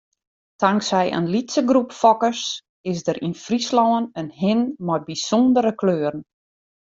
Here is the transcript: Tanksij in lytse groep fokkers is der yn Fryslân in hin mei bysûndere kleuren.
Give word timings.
Tanksij 0.61 1.09
in 1.17 1.27
lytse 1.33 1.61
groep 1.69 1.91
fokkers 2.01 2.43
is 2.91 2.99
der 3.07 3.17
yn 3.25 3.35
Fryslân 3.43 4.05
in 4.21 4.29
hin 4.41 4.61
mei 4.85 4.99
bysûndere 5.07 5.73
kleuren. 5.81 6.23